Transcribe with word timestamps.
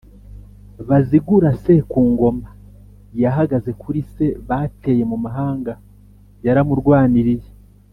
Bazigurase 0.89 1.73
ku 1.91 1.99
ngoma: 2.11 2.49
yahagaze 3.21 3.71
kuri 3.81 3.99
se 4.13 4.25
bateye 4.49 5.03
mu 5.11 5.17
mahanga. 5.25 5.73
Yaramurwaniriye. 6.45 7.47